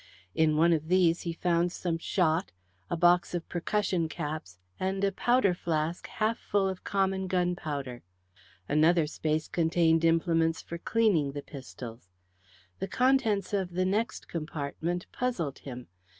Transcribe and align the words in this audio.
In 0.33 0.57
one 0.57 0.73
of 0.73 0.87
these 0.87 1.21
he 1.21 1.31
found 1.33 1.71
some 1.71 1.99
shot, 1.99 2.51
a 2.89 2.97
box 2.97 3.35
of 3.35 3.47
percussion 3.47 4.09
caps, 4.09 4.57
and 4.79 5.03
a 5.03 5.11
powder 5.11 5.53
flask 5.53 6.07
half 6.07 6.39
full 6.39 6.67
of 6.67 6.83
common 6.83 7.27
gunpowder. 7.27 8.01
Another 8.67 9.05
space 9.05 9.47
contained 9.47 10.03
implements 10.03 10.59
for 10.59 10.79
cleaning 10.79 11.33
the 11.33 11.43
pistols. 11.43 12.09
The 12.79 12.87
contents 12.87 13.53
of 13.53 13.73
the 13.73 13.85
next 13.85 14.27
compartment 14.27 15.05
puzzled 15.11 15.59
him. 15.59 15.85